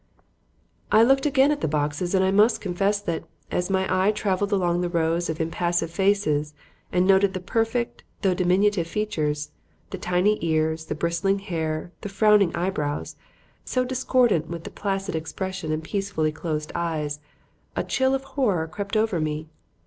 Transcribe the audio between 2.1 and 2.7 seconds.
and I must